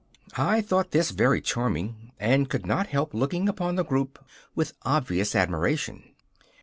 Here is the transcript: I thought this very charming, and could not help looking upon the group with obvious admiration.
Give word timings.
I 0.35 0.61
thought 0.61 0.89
this 0.89 1.11
very 1.11 1.41
charming, 1.41 2.13
and 2.19 2.49
could 2.49 2.65
not 2.65 2.87
help 2.87 3.13
looking 3.13 3.47
upon 3.47 3.75
the 3.75 3.85
group 3.85 4.17
with 4.55 4.73
obvious 4.81 5.35
admiration. 5.35 6.15